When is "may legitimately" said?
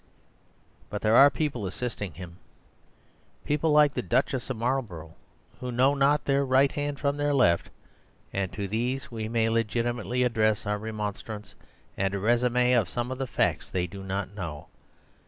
9.29-10.23